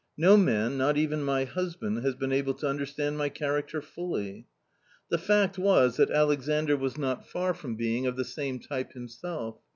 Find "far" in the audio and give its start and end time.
7.27-7.53